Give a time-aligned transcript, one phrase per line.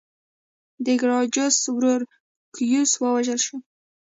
[0.85, 2.01] د ګراکچوس ورور
[2.55, 3.57] ګایوس ووژل شو